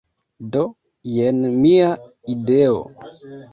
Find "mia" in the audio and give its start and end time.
1.67-1.93